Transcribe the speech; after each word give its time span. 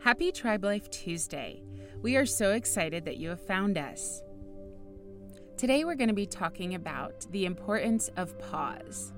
Happy 0.00 0.30
Tribe 0.30 0.64
Life 0.64 0.90
Tuesday. 0.90 1.62
We 2.02 2.16
are 2.16 2.26
so 2.26 2.52
excited 2.52 3.06
that 3.06 3.16
you 3.16 3.30
have 3.30 3.40
found 3.40 3.78
us. 3.78 4.22
Today, 5.56 5.84
we're 5.84 5.94
going 5.94 6.08
to 6.08 6.14
be 6.14 6.26
talking 6.26 6.74
about 6.74 7.26
the 7.30 7.46
importance 7.46 8.10
of 8.16 8.38
pause. 8.38 9.12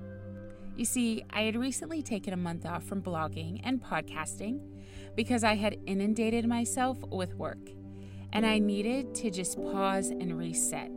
You 0.77 0.85
see, 0.85 1.25
I 1.29 1.41
had 1.41 1.57
recently 1.57 2.01
taken 2.01 2.33
a 2.33 2.37
month 2.37 2.65
off 2.65 2.85
from 2.85 3.01
blogging 3.01 3.59
and 3.63 3.83
podcasting 3.83 4.61
because 5.15 5.43
I 5.43 5.55
had 5.55 5.77
inundated 5.85 6.47
myself 6.47 6.97
with 7.09 7.35
work 7.35 7.69
and 8.31 8.45
I 8.45 8.59
needed 8.59 9.13
to 9.15 9.29
just 9.29 9.61
pause 9.61 10.09
and 10.09 10.37
reset. 10.37 10.91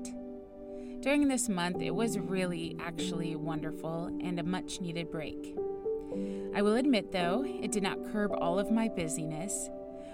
During 1.01 1.27
this 1.27 1.49
month, 1.49 1.81
it 1.81 1.95
was 1.95 2.19
really 2.19 2.77
actually 2.79 3.35
wonderful 3.35 4.07
and 4.23 4.39
a 4.39 4.45
much 4.45 4.81
needed 4.81 5.11
break. 5.11 5.57
I 6.55 6.63
will 6.63 6.77
admit, 6.77 7.13
though, 7.13 7.45
it 7.47 7.73
did 7.73 7.83
not 7.83 8.13
curb 8.13 8.33
all 8.33 8.59
of 8.59 8.71
my 8.71 8.89
busyness, 8.89 9.69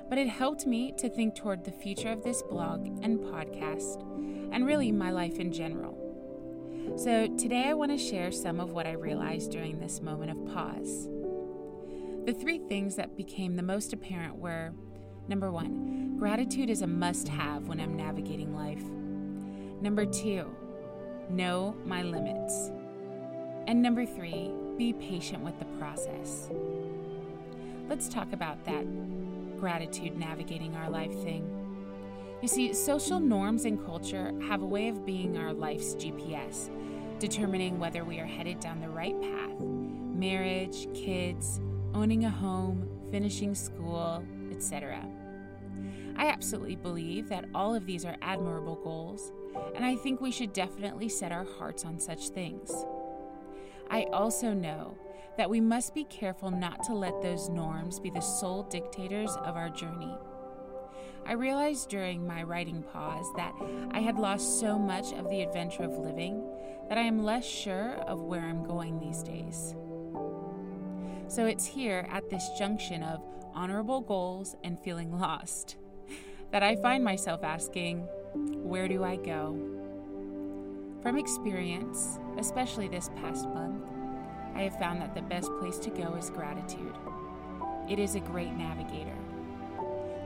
but 0.08 0.18
it 0.18 0.28
helped 0.28 0.66
me 0.66 0.92
to 0.98 1.08
think 1.08 1.34
toward 1.34 1.64
the 1.64 1.72
future 1.72 2.10
of 2.10 2.22
this 2.22 2.42
blog 2.42 2.86
and 3.02 3.18
podcast, 3.18 4.02
and 4.52 4.66
really 4.66 4.92
my 4.92 5.10
life 5.10 5.38
in 5.38 5.52
general. 5.52 6.02
So, 6.96 7.26
today 7.36 7.64
I 7.66 7.74
want 7.74 7.90
to 7.90 7.98
share 7.98 8.30
some 8.30 8.60
of 8.60 8.72
what 8.72 8.86
I 8.86 8.92
realized 8.92 9.50
during 9.50 9.80
this 9.80 10.00
moment 10.00 10.30
of 10.30 10.54
pause. 10.54 11.08
The 12.26 12.32
three 12.32 12.58
things 12.58 12.96
that 12.96 13.16
became 13.16 13.56
the 13.56 13.62
most 13.62 13.92
apparent 13.92 14.36
were 14.36 14.72
number 15.28 15.50
one, 15.50 16.16
gratitude 16.18 16.70
is 16.70 16.82
a 16.82 16.86
must 16.86 17.28
have 17.28 17.68
when 17.68 17.80
I'm 17.80 17.96
navigating 17.96 18.54
life. 18.54 18.82
Number 19.80 20.06
two, 20.06 20.54
know 21.28 21.76
my 21.84 22.02
limits. 22.02 22.70
And 23.66 23.82
number 23.82 24.06
three, 24.06 24.52
be 24.76 24.92
patient 24.92 25.42
with 25.42 25.58
the 25.58 25.64
process. 25.78 26.48
Let's 27.88 28.08
talk 28.08 28.32
about 28.32 28.64
that 28.64 28.84
gratitude 29.58 30.16
navigating 30.18 30.74
our 30.76 30.90
life 30.90 31.12
thing. 31.22 31.50
You 32.42 32.48
see, 32.48 32.72
social 32.74 33.18
norms 33.18 33.64
and 33.64 33.82
culture 33.84 34.32
have 34.46 34.62
a 34.62 34.66
way 34.66 34.88
of 34.88 35.06
being 35.06 35.38
our 35.38 35.52
life's 35.52 35.94
GPS, 35.94 36.70
determining 37.18 37.78
whether 37.78 38.04
we 38.04 38.18
are 38.20 38.26
headed 38.26 38.60
down 38.60 38.80
the 38.80 38.88
right 38.88 39.18
path 39.20 39.60
marriage, 39.60 40.88
kids, 40.94 41.60
owning 41.94 42.24
a 42.24 42.30
home, 42.30 42.88
finishing 43.10 43.54
school, 43.54 44.24
etc. 44.50 45.06
I 46.16 46.28
absolutely 46.28 46.76
believe 46.76 47.28
that 47.28 47.44
all 47.54 47.74
of 47.74 47.84
these 47.84 48.06
are 48.06 48.16
admirable 48.22 48.76
goals, 48.76 49.32
and 49.74 49.84
I 49.84 49.96
think 49.96 50.20
we 50.20 50.30
should 50.30 50.54
definitely 50.54 51.10
set 51.10 51.32
our 51.32 51.44
hearts 51.44 51.84
on 51.84 51.98
such 51.98 52.30
things. 52.30 52.72
I 53.90 54.04
also 54.12 54.52
know 54.52 54.96
that 55.36 55.50
we 55.50 55.60
must 55.60 55.94
be 55.94 56.04
careful 56.04 56.50
not 56.50 56.82
to 56.84 56.94
let 56.94 57.20
those 57.22 57.48
norms 57.48 58.00
be 58.00 58.10
the 58.10 58.20
sole 58.20 58.62
dictators 58.64 59.30
of 59.36 59.56
our 59.56 59.68
journey. 59.68 60.14
I 61.26 61.32
realized 61.32 61.90
during 61.90 62.26
my 62.26 62.42
writing 62.44 62.82
pause 62.82 63.26
that 63.36 63.52
I 63.90 63.98
had 63.98 64.16
lost 64.16 64.60
so 64.60 64.78
much 64.78 65.12
of 65.12 65.28
the 65.28 65.42
adventure 65.42 65.82
of 65.82 65.98
living 65.98 66.42
that 66.88 66.98
I 66.98 67.02
am 67.02 67.24
less 67.24 67.44
sure 67.44 67.94
of 68.06 68.22
where 68.22 68.42
I'm 68.42 68.64
going 68.64 69.00
these 69.00 69.22
days. 69.22 69.74
So 71.28 71.46
it's 71.46 71.66
here 71.66 72.06
at 72.10 72.30
this 72.30 72.48
junction 72.56 73.02
of 73.02 73.20
honorable 73.54 74.00
goals 74.00 74.54
and 74.62 74.78
feeling 74.78 75.18
lost 75.18 75.76
that 76.52 76.62
I 76.62 76.76
find 76.76 77.02
myself 77.02 77.42
asking, 77.42 78.06
Where 78.62 78.86
do 78.86 79.02
I 79.02 79.16
go? 79.16 79.75
From 81.06 81.18
experience, 81.18 82.18
especially 82.36 82.88
this 82.88 83.10
past 83.22 83.48
month, 83.50 83.84
I 84.56 84.62
have 84.62 84.76
found 84.76 85.00
that 85.00 85.14
the 85.14 85.22
best 85.22 85.48
place 85.60 85.78
to 85.78 85.90
go 85.90 86.16
is 86.16 86.30
gratitude. 86.30 86.96
It 87.88 88.00
is 88.00 88.16
a 88.16 88.20
great 88.20 88.52
navigator. 88.54 89.14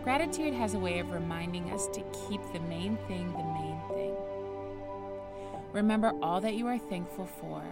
Gratitude 0.02 0.54
has 0.54 0.72
a 0.72 0.78
way 0.78 0.98
of 0.98 1.10
reminding 1.10 1.70
us 1.70 1.86
to 1.88 2.00
keep 2.26 2.40
the 2.54 2.60
main 2.60 2.96
thing 3.08 3.30
the 3.30 3.44
main 3.44 3.78
thing. 3.90 4.16
Remember 5.74 6.14
all 6.22 6.40
that 6.40 6.54
you 6.54 6.66
are 6.66 6.78
thankful 6.78 7.26
for. 7.26 7.62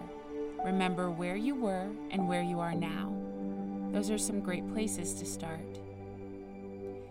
Remember 0.63 1.09
where 1.09 1.35
you 1.35 1.55
were 1.55 1.87
and 2.11 2.27
where 2.27 2.43
you 2.43 2.59
are 2.59 2.75
now. 2.75 3.11
Those 3.91 4.11
are 4.11 4.19
some 4.19 4.39
great 4.39 4.71
places 4.71 5.15
to 5.15 5.25
start. 5.25 5.79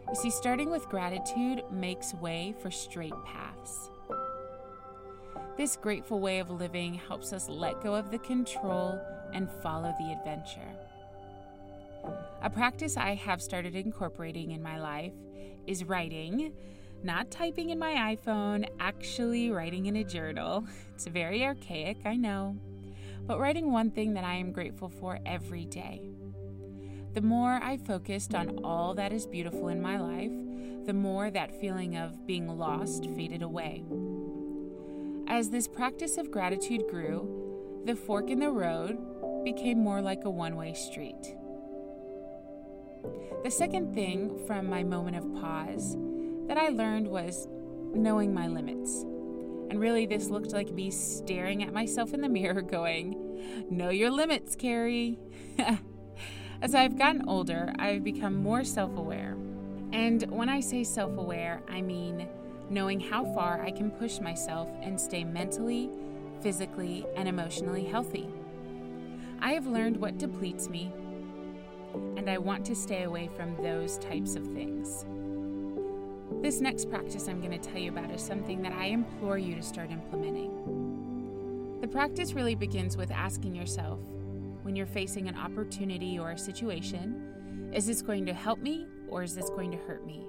You 0.08 0.14
see, 0.14 0.30
starting 0.30 0.70
with 0.70 0.88
gratitude 0.88 1.64
makes 1.72 2.14
way 2.14 2.54
for 2.62 2.70
straight 2.70 3.20
paths. 3.26 3.90
This 5.58 5.74
grateful 5.74 6.20
way 6.20 6.38
of 6.38 6.50
living 6.50 6.94
helps 6.94 7.32
us 7.32 7.48
let 7.48 7.82
go 7.82 7.92
of 7.92 8.12
the 8.12 8.18
control 8.20 8.96
and 9.32 9.50
follow 9.60 9.92
the 9.98 10.12
adventure. 10.12 10.72
A 12.40 12.48
practice 12.48 12.96
I 12.96 13.16
have 13.16 13.42
started 13.42 13.74
incorporating 13.74 14.52
in 14.52 14.62
my 14.62 14.78
life 14.78 15.12
is 15.66 15.82
writing, 15.82 16.52
not 17.02 17.32
typing 17.32 17.70
in 17.70 17.78
my 17.80 18.14
iPhone, 18.14 18.68
actually 18.78 19.50
writing 19.50 19.86
in 19.86 19.96
a 19.96 20.04
journal. 20.04 20.64
It's 20.94 21.08
very 21.08 21.44
archaic, 21.44 21.98
I 22.04 22.14
know, 22.14 22.56
but 23.26 23.40
writing 23.40 23.72
one 23.72 23.90
thing 23.90 24.14
that 24.14 24.24
I 24.24 24.34
am 24.34 24.52
grateful 24.52 24.88
for 24.88 25.18
every 25.26 25.64
day. 25.64 26.02
The 27.14 27.20
more 27.20 27.58
I 27.60 27.78
focused 27.78 28.32
on 28.32 28.60
all 28.62 28.94
that 28.94 29.12
is 29.12 29.26
beautiful 29.26 29.68
in 29.68 29.82
my 29.82 29.98
life, 29.98 30.86
the 30.86 30.94
more 30.94 31.32
that 31.32 31.60
feeling 31.60 31.96
of 31.96 32.26
being 32.28 32.46
lost 32.46 33.06
faded 33.16 33.42
away. 33.42 33.82
As 35.30 35.50
this 35.50 35.68
practice 35.68 36.16
of 36.16 36.30
gratitude 36.30 36.84
grew, 36.88 37.82
the 37.84 37.94
fork 37.94 38.30
in 38.30 38.38
the 38.38 38.50
road 38.50 38.96
became 39.44 39.78
more 39.78 40.00
like 40.00 40.24
a 40.24 40.30
one 40.30 40.56
way 40.56 40.72
street. 40.72 41.36
The 43.44 43.50
second 43.50 43.94
thing 43.94 44.38
from 44.46 44.70
my 44.70 44.82
moment 44.82 45.18
of 45.18 45.30
pause 45.34 45.98
that 46.46 46.56
I 46.56 46.68
learned 46.68 47.08
was 47.08 47.46
knowing 47.94 48.32
my 48.32 48.48
limits. 48.48 49.02
And 49.70 49.78
really, 49.78 50.06
this 50.06 50.30
looked 50.30 50.52
like 50.52 50.72
me 50.72 50.90
staring 50.90 51.62
at 51.62 51.74
myself 51.74 52.14
in 52.14 52.22
the 52.22 52.28
mirror, 52.30 52.62
going, 52.62 53.66
Know 53.70 53.90
your 53.90 54.10
limits, 54.10 54.56
Carrie. 54.56 55.18
As 56.62 56.74
I've 56.74 56.96
gotten 56.96 57.28
older, 57.28 57.74
I've 57.78 58.02
become 58.02 58.34
more 58.34 58.64
self 58.64 58.96
aware. 58.96 59.36
And 59.92 60.22
when 60.30 60.48
I 60.48 60.60
say 60.60 60.84
self 60.84 61.18
aware, 61.18 61.60
I 61.68 61.82
mean 61.82 62.26
knowing 62.70 63.00
how 63.00 63.24
far 63.34 63.62
I 63.62 63.70
can 63.70 63.90
push 63.90 64.20
myself 64.20 64.68
and 64.82 65.00
stay 65.00 65.24
mentally, 65.24 65.90
physically, 66.40 67.06
and 67.16 67.28
emotionally 67.28 67.84
healthy. 67.84 68.28
I 69.40 69.52
have 69.52 69.66
learned 69.66 69.96
what 69.96 70.18
depletes 70.18 70.68
me, 70.68 70.92
and 72.16 72.28
I 72.28 72.38
want 72.38 72.64
to 72.66 72.74
stay 72.74 73.04
away 73.04 73.28
from 73.36 73.56
those 73.62 73.98
types 73.98 74.34
of 74.34 74.46
things. 74.46 75.04
This 76.42 76.60
next 76.60 76.90
practice 76.90 77.28
I'm 77.28 77.40
going 77.40 77.58
to 77.58 77.70
tell 77.70 77.80
you 77.80 77.90
about 77.90 78.10
is 78.10 78.22
something 78.22 78.62
that 78.62 78.72
I 78.72 78.86
implore 78.86 79.38
you 79.38 79.54
to 79.54 79.62
start 79.62 79.90
implementing. 79.90 81.78
The 81.80 81.88
practice 81.88 82.34
really 82.34 82.54
begins 82.54 82.96
with 82.96 83.10
asking 83.10 83.54
yourself 83.54 84.00
when 84.62 84.76
you're 84.76 84.86
facing 84.86 85.28
an 85.28 85.36
opportunity 85.36 86.18
or 86.18 86.32
a 86.32 86.38
situation 86.38 87.24
is 87.72 87.86
this 87.86 88.02
going 88.02 88.24
to 88.26 88.32
help 88.32 88.60
me 88.60 88.86
or 89.08 89.22
is 89.22 89.34
this 89.34 89.50
going 89.50 89.70
to 89.70 89.76
hurt 89.76 90.06
me? 90.06 90.26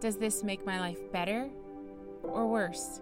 Does 0.00 0.18
this 0.18 0.44
make 0.44 0.66
my 0.66 0.78
life 0.78 0.98
better 1.10 1.48
or 2.22 2.46
worse? 2.46 3.00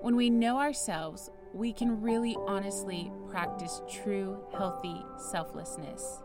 When 0.00 0.16
we 0.16 0.28
know 0.30 0.58
ourselves, 0.58 1.30
we 1.54 1.72
can 1.72 2.00
really 2.00 2.36
honestly 2.46 3.12
practice 3.28 3.80
true, 3.88 4.38
healthy 4.52 4.96
selflessness. 5.30 6.22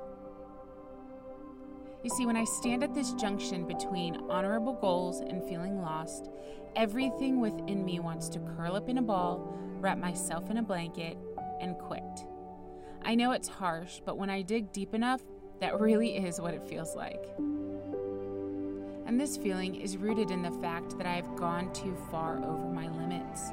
You 2.04 2.10
see, 2.10 2.26
when 2.26 2.38
I 2.38 2.44
stand 2.44 2.84
at 2.84 2.94
this 2.94 3.14
junction 3.14 3.68
between 3.68 4.16
honorable 4.30 4.74
goals 4.74 5.22
and 5.22 5.44
feeling 5.44 5.82
lost, 5.82 6.30
everything 6.76 7.40
within 7.40 7.84
me 7.86 8.00
wants 8.00 8.30
to 8.30 8.40
curl 8.40 8.76
up 8.76 8.90
in 8.90 8.98
a 8.98 9.02
ball, 9.02 9.58
wrap 9.80 9.98
myself 9.98 10.50
in 10.50 10.58
a 10.58 10.64
blanket, 10.64 11.18
and 11.62 11.78
quit. 11.78 12.04
I 13.04 13.16
know 13.16 13.32
it's 13.32 13.48
harsh, 13.48 14.02
but 14.06 14.18
when 14.18 14.30
I 14.30 14.42
dig 14.42 14.72
deep 14.72 14.94
enough, 14.94 15.22
that 15.62 15.80
really 15.80 16.18
is 16.18 16.42
what 16.42 16.54
it 16.54 16.68
feels 16.68 16.96
like. 16.96 17.24
And 19.06 19.20
this 19.20 19.38
feeling 19.38 19.76
is 19.76 19.98
rooted 19.98 20.32
in 20.32 20.42
the 20.42 20.52
fact 20.52 20.98
that 20.98 21.06
I 21.06 21.16
have 21.16 21.36
gone 21.36 21.72
too 21.74 21.96
far 22.10 22.38
over 22.38 22.68
my 22.68 22.88
limits. 22.88 23.52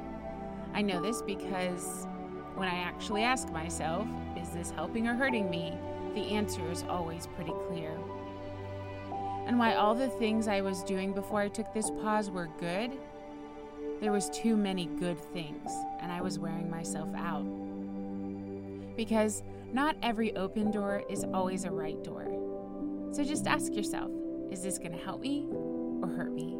I 0.72 0.80
know 0.80 1.02
this 1.02 1.20
because 1.20 2.06
when 2.54 2.68
I 2.68 2.76
actually 2.76 3.22
ask 3.22 3.50
myself, 3.50 4.08
is 4.40 4.48
this 4.50 4.70
helping 4.70 5.06
or 5.06 5.14
hurting 5.14 5.50
me? 5.50 5.74
The 6.14 6.20
answer 6.20 6.70
is 6.70 6.84
always 6.88 7.26
pretty 7.26 7.52
clear. 7.68 7.96
And 9.46 9.58
why 9.58 9.74
all 9.74 9.94
the 9.94 10.08
things 10.08 10.48
I 10.48 10.62
was 10.62 10.82
doing 10.84 11.12
before 11.12 11.40
I 11.40 11.48
took 11.48 11.72
this 11.74 11.90
pause 11.90 12.30
were 12.30 12.48
good, 12.58 12.92
there 14.00 14.12
was 14.12 14.30
too 14.30 14.56
many 14.56 14.86
good 14.86 15.20
things, 15.32 15.70
and 16.00 16.10
I 16.10 16.22
was 16.22 16.38
wearing 16.38 16.70
myself 16.70 17.08
out. 17.14 17.44
Because 18.96 19.42
not 19.72 19.96
every 20.02 20.34
open 20.36 20.70
door 20.70 21.02
is 21.08 21.24
always 21.32 21.64
a 21.64 21.70
right 21.70 22.02
door. 22.02 22.26
So 23.12 23.22
just 23.22 23.46
ask 23.46 23.74
yourself 23.74 24.10
is 24.52 24.62
this 24.62 24.76
going 24.78 24.92
to 24.92 25.02
help 25.02 25.20
me 25.20 25.48
or 25.50 26.08
hurt 26.08 26.32
me? 26.32 26.58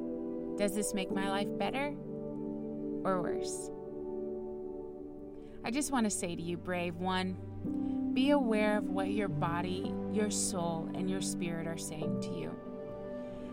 Does 0.57 0.75
this 0.75 0.95
make 0.95 1.13
my 1.13 1.29
life 1.29 1.49
better 1.59 1.95
or 3.05 3.21
worse? 3.21 3.71
I 5.63 5.71
just 5.71 5.93
want 5.93 6.05
to 6.05 6.11
say 6.11 6.35
to 6.35 6.41
you, 6.43 6.57
brave 6.57 6.97
one, 6.97 7.37
Be 8.15 8.31
aware 8.31 8.79
of 8.79 8.89
what 8.89 9.11
your 9.11 9.29
body, 9.29 9.93
your 10.11 10.31
soul, 10.31 10.89
and 10.95 11.11
your 11.11 11.21
spirit 11.21 11.67
are 11.67 11.77
saying 11.77 12.23
to 12.23 12.31
you. 12.31 12.51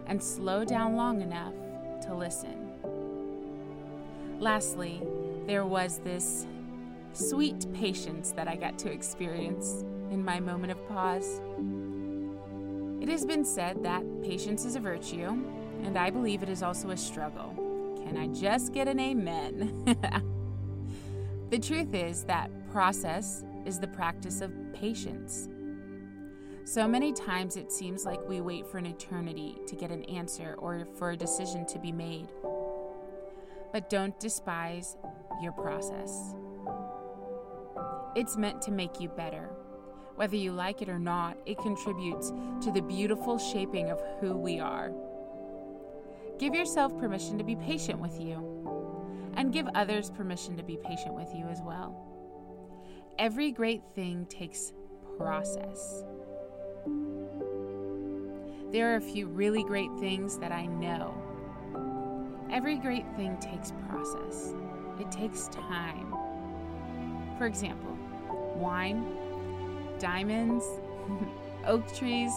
And 0.08 0.24
slow 0.24 0.64
down 0.64 0.96
long 0.96 1.22
enough 1.22 1.54
to 2.04 2.16
listen. 2.16 2.72
Lastly, 4.40 5.04
there 5.48 5.66
was 5.66 6.00
this 6.00 6.48
sweet 7.12 7.72
patience 7.74 8.32
that 8.32 8.48
I 8.48 8.56
got 8.56 8.80
to 8.80 8.92
experience 8.92 9.84
in 10.12 10.24
my 10.24 10.40
moment 10.40 10.72
of 10.72 10.88
pause. 10.88 11.42
It 13.02 13.08
has 13.08 13.26
been 13.26 13.46
said 13.46 13.84
that 13.84 14.04
patience 14.22 14.66
is 14.66 14.76
a 14.76 14.80
virtue, 14.80 15.44
and 15.84 15.98
I 15.98 16.10
believe 16.10 16.44
it 16.44 16.50
is 16.50 16.62
also 16.62 16.90
a 16.90 16.98
struggle. 16.98 17.54
Can 18.04 18.18
I 18.18 18.28
just 18.28 18.74
get 18.74 18.88
an 18.88 19.00
amen? 19.00 19.86
the 21.50 21.60
truth 21.60 21.94
is 21.94 22.24
that 22.26 22.52
process 22.72 23.44
is 23.66 23.80
the 23.80 23.88
practice 23.88 24.42
of 24.42 24.52
patience. 24.74 25.48
So 26.66 26.88
many 26.88 27.14
times 27.14 27.56
it 27.56 27.72
seems 27.72 28.06
like 28.06 28.20
we 28.28 28.42
wait 28.42 28.68
for 28.68 28.78
an 28.78 28.86
eternity 28.86 29.58
to 29.66 29.76
get 29.76 29.92
an 29.92 30.04
answer 30.04 30.56
or 30.60 30.86
for 30.98 31.12
a 31.12 31.18
decision 31.18 31.66
to 31.68 31.80
be 31.80 31.92
made. 31.92 32.28
But 33.72 33.90
don't 33.90 34.20
despise 34.20 34.98
your 35.42 35.52
process. 35.54 36.36
It's 38.16 38.38
meant 38.38 38.62
to 38.64 38.72
make 38.72 39.00
you 39.00 39.08
better. 39.10 39.50
Whether 40.20 40.36
you 40.36 40.52
like 40.52 40.82
it 40.82 40.90
or 40.90 41.00
not, 41.00 41.38
it 41.46 41.58
contributes 41.60 42.34
to 42.64 42.74
the 42.74 42.82
beautiful 42.82 43.38
shaping 43.38 43.90
of 43.90 44.02
who 44.20 44.36
we 44.36 44.60
are. 44.60 44.92
Give 46.38 46.54
yourself 46.54 46.98
permission 46.98 47.38
to 47.38 47.46
be 47.46 47.56
patient 47.56 48.00
with 48.00 48.20
you, 48.20 49.32
and 49.38 49.54
give 49.54 49.70
others 49.76 50.10
permission 50.10 50.58
to 50.58 50.64
be 50.64 50.76
patient 50.76 51.14
with 51.14 51.30
you 51.34 51.46
as 51.46 51.62
well. 51.62 51.96
Every 53.18 53.54
great 53.54 53.82
thing 53.96 54.26
takes 54.26 54.74
process. 55.18 56.04
There 58.74 58.92
are 58.92 58.98
a 58.98 59.02
few 59.02 59.28
really 59.28 59.64
great 59.64 59.94
things 60.02 60.38
that 60.40 60.52
I 60.52 60.66
know. 60.66 61.14
Every 62.52 62.76
great 62.76 63.06
thing 63.16 63.38
takes 63.38 63.72
process, 63.88 64.54
it 65.00 65.10
takes 65.14 65.48
time. 65.48 66.14
For 67.38 67.46
example, 67.46 67.98
wine, 68.58 69.16
diamonds, 70.00 70.66
oak 71.66 71.94
trees, 71.96 72.32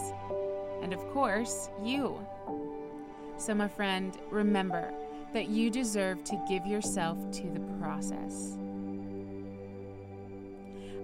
and 0.82 0.92
of 0.92 1.00
course, 1.10 1.68
you. 1.82 2.18
So, 3.36 3.54
my 3.54 3.68
friend, 3.68 4.16
remember 4.30 4.92
that 5.32 5.48
you 5.48 5.70
deserve 5.70 6.22
to 6.24 6.44
give 6.48 6.66
yourself 6.66 7.18
to 7.32 7.50
the 7.50 7.60
process. 7.80 8.58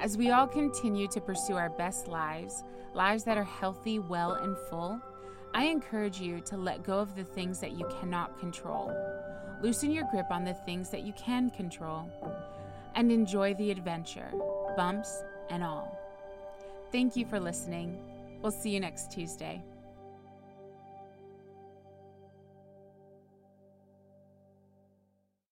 As 0.00 0.16
we 0.16 0.30
all 0.30 0.46
continue 0.46 1.08
to 1.08 1.20
pursue 1.20 1.56
our 1.56 1.70
best 1.70 2.06
lives, 2.06 2.62
lives 2.94 3.24
that 3.24 3.36
are 3.36 3.44
healthy, 3.44 3.98
well, 3.98 4.32
and 4.32 4.56
full, 4.68 5.00
I 5.54 5.64
encourage 5.64 6.20
you 6.20 6.40
to 6.42 6.56
let 6.56 6.84
go 6.84 6.98
of 6.98 7.16
the 7.16 7.24
things 7.24 7.58
that 7.60 7.72
you 7.72 7.88
cannot 8.00 8.38
control. 8.38 8.94
Loosen 9.60 9.90
your 9.90 10.04
grip 10.10 10.26
on 10.30 10.44
the 10.44 10.54
things 10.54 10.90
that 10.90 11.02
you 11.02 11.12
can 11.14 11.50
control 11.50 12.08
and 12.94 13.10
enjoy 13.10 13.54
the 13.54 13.70
adventure, 13.70 14.30
bumps 14.76 15.24
and 15.50 15.64
all. 15.64 15.97
Thank 16.90 17.16
you 17.16 17.26
for 17.26 17.38
listening. 17.38 17.98
We'll 18.42 18.52
see 18.52 18.70
you 18.70 18.80
next 18.80 19.12
Tuesday. 19.12 19.62